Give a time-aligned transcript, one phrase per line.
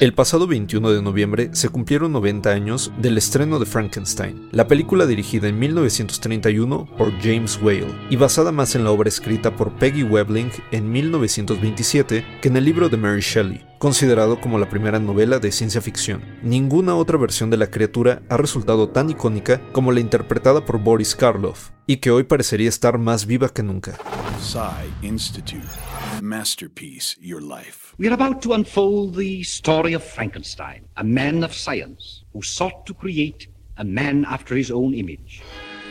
[0.00, 5.06] El pasado 21 de noviembre se cumplieron 90 años del estreno de Frankenstein, la película
[5.06, 10.02] dirigida en 1931 por James Whale y basada más en la obra escrita por Peggy
[10.02, 15.38] Webling en 1927 que en el libro de Mary Shelley, considerado como la primera novela
[15.38, 16.22] de ciencia ficción.
[16.42, 21.14] Ninguna otra versión de la criatura ha resultado tan icónica como la interpretada por Boris
[21.14, 23.98] Karloff, y que hoy parecería estar más viva que nunca.
[25.02, 25.62] Institute.
[26.20, 27.94] Masterpiece, your life.
[27.96, 32.84] We are about to unfold the story of Frankenstein, a man of science who sought
[32.86, 35.42] to create a man after his own image.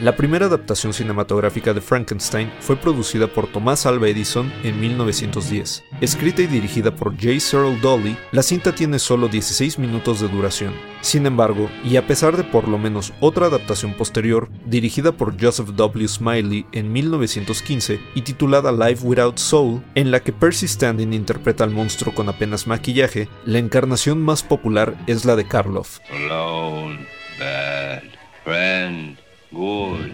[0.02, 5.84] La primera adaptación cinematográfica de Frankenstein fue producida por Thomas Alva Edison en 1910.
[6.02, 7.40] Escrita y dirigida por J.
[7.40, 10.74] Searle Dolly, la cinta tiene solo 16 minutos de duración.
[11.02, 15.70] Sin embargo, y a pesar de por lo menos otra adaptación posterior, dirigida por Joseph
[15.76, 16.08] W.
[16.08, 21.70] Smiley en 1915 y titulada Life Without Soul, en la que Percy Standing interpreta al
[21.70, 26.00] monstruo con apenas maquillaje, la encarnación más popular es la de Karloff.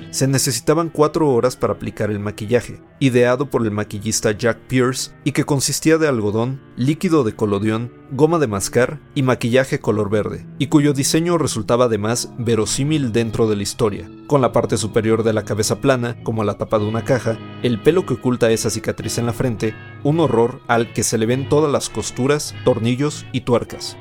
[0.09, 5.31] Se necesitaban cuatro horas para aplicar el maquillaje, ideado por el maquillista Jack Pierce y
[5.31, 10.67] que consistía de algodón, líquido de colodión, goma de mascar y maquillaje color verde, y
[10.67, 15.45] cuyo diseño resultaba además verosímil dentro de la historia, con la parte superior de la
[15.45, 19.27] cabeza plana, como la tapa de una caja, el pelo que oculta esa cicatriz en
[19.27, 23.97] la frente, un horror al que se le ven todas las costuras, tornillos y tuercas.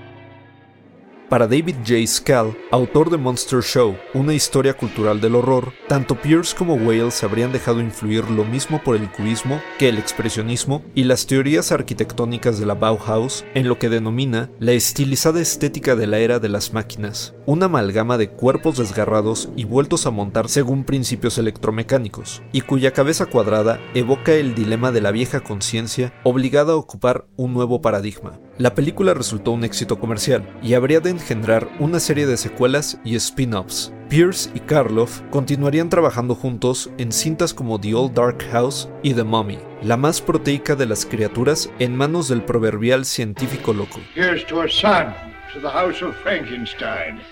[1.28, 2.06] Para David J.
[2.06, 7.27] Scal, autor de Monster Show, una historia cultural del horror, tanto Pierce como Whale se
[7.27, 12.60] habrían dejado influir lo mismo por el cubismo que el expresionismo y las teorías arquitectónicas
[12.60, 16.72] de la Bauhaus en lo que denomina la estilizada estética de la era de las
[16.72, 22.92] máquinas, una amalgama de cuerpos desgarrados y vueltos a montar según principios electromecánicos, y cuya
[22.92, 28.38] cabeza cuadrada evoca el dilema de la vieja conciencia obligada a ocupar un nuevo paradigma.
[28.58, 33.14] La película resultó un éxito comercial y habría de engendrar una serie de secuelas y
[33.16, 33.92] spin-offs.
[34.08, 39.24] Pierce y Karloff continuarían trabajando juntos en cintas como The Old Dark House y The
[39.24, 43.98] Mummy, la más proteica de las criaturas en manos del proverbial científico loco.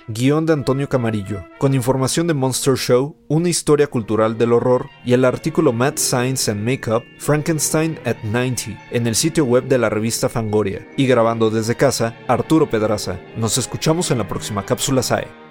[0.08, 5.12] Guión de Antonio Camarillo, con información de Monster Show, una historia cultural del horror y
[5.12, 9.90] el artículo Mad Science and Makeup Frankenstein at 90 en el sitio web de la
[9.90, 10.86] revista Fangoria.
[10.96, 13.20] Y grabando desde casa, Arturo Pedraza.
[13.36, 15.43] Nos escuchamos en la próxima cápsula SAE.